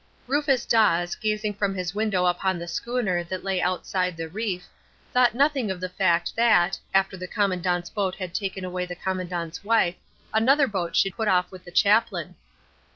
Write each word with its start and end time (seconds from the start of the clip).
Rufus 0.25 0.65
Dawes, 0.65 1.13
gazing 1.13 1.53
from 1.53 1.75
his 1.75 1.93
window 1.93 2.25
upon 2.25 2.57
the 2.57 2.67
schooner 2.67 3.23
that 3.25 3.43
lay 3.43 3.61
outside 3.61 4.17
the 4.17 4.27
reef, 4.27 4.65
thought 5.13 5.35
nothing 5.35 5.69
of 5.69 5.79
the 5.79 5.89
fact 5.89 6.35
that, 6.35 6.79
after 6.91 7.15
the 7.17 7.27
Commandant's 7.27 7.91
boat 7.91 8.15
had 8.15 8.33
taken 8.33 8.65
away 8.65 8.87
the 8.87 8.95
Commandant's 8.95 9.63
wife 9.63 9.93
another 10.33 10.65
boat 10.65 10.95
should 10.95 11.15
put 11.15 11.27
off 11.27 11.51
with 11.51 11.65
the 11.65 11.71
chaplain. 11.71 12.33